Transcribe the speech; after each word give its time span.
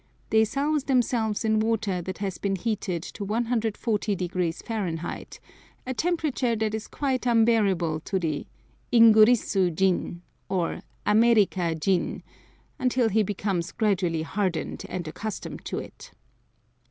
They 0.31 0.45
souse 0.45 0.85
themselves 0.85 1.45
in 1.45 1.59
water 1.59 2.01
that 2.01 2.17
has 2.17 2.39
been 2.39 2.55
heated 2.55 3.03
to 3.03 3.23
140 3.23 4.15
deg. 4.15 4.31
Fahr., 4.65 4.87
a 5.85 5.93
temperature 5.93 6.55
that 6.55 6.73
is 6.73 6.87
quite 6.87 7.27
unbearable 7.27 7.99
to 7.99 8.17
the 8.17 8.47
"Ingurisu 8.91 9.77
zin" 9.77 10.23
or 10.49 10.81
"Amerika 11.05 11.75
zin" 11.79 12.23
until 12.79 13.09
he 13.09 13.21
becomes 13.21 13.71
gradually 13.71 14.23
hardened 14.23 14.85
and 14.89 15.07
accustomed 15.07 15.63
to 15.65 15.77
it. 15.77 16.11